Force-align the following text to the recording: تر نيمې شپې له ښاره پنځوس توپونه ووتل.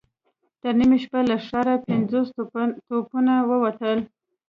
تر 0.61 0.73
نيمې 0.79 0.97
شپې 1.03 1.21
له 1.29 1.37
ښاره 1.47 1.75
پنځوس 1.87 2.27
توپونه 2.89 3.33
ووتل. 3.49 3.99